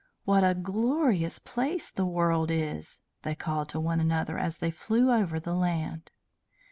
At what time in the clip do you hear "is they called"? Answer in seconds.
2.49-3.69